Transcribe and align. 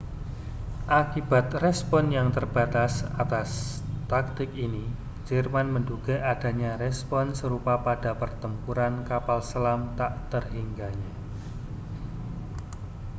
akibat 1.01 1.47
respons 1.65 2.09
yang 2.17 2.29
terbatas 2.37 2.93
atas 3.23 3.49
taktik 4.11 4.49
ini 4.67 4.81
jerman 5.29 5.67
menduga 5.75 6.15
adanya 6.33 6.71
respons 6.85 7.31
serupa 7.45 7.75
pada 7.87 8.11
pertempuran 8.21 8.95
kapal 9.09 9.39
selam 9.49 9.81
tak 9.99 10.13
terhingganya 10.33 11.13